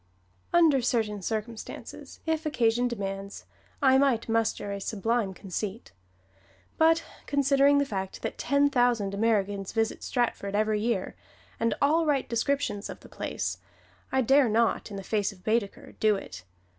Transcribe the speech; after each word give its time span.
Under 0.51 0.81
certain 0.81 1.21
circumstances, 1.21 2.21
if 2.25 2.43
occasion 2.47 2.87
demands, 2.87 3.45
I 3.83 3.99
might 3.99 4.27
muster 4.27 4.71
a 4.71 4.81
sublime 4.81 5.31
conceit; 5.35 5.91
but 6.79 7.03
considering 7.27 7.77
the 7.77 7.85
fact 7.85 8.23
that 8.23 8.39
ten 8.39 8.71
thousand 8.71 9.13
Americans 9.13 9.73
visit 9.73 10.01
Stratford 10.01 10.55
every 10.55 10.81
year, 10.81 11.15
and 11.59 11.75
all 11.83 12.07
write 12.07 12.27
descriptions 12.27 12.89
of 12.89 13.01
the 13.01 13.09
place, 13.09 13.59
I 14.11 14.21
dare 14.21 14.49
not 14.49 14.89
in 14.89 14.97
the 14.97 15.03
face 15.03 15.31
of 15.31 15.43
Baedeker 15.43 15.91
do 15.99 16.15
it. 16.15 16.45